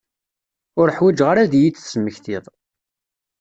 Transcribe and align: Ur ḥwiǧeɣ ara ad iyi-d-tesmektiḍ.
Ur 0.79 0.87
ḥwiǧeɣ 0.97 1.27
ara 1.31 1.41
ad 1.43 1.53
iyi-d-tesmektiḍ. 1.55 2.45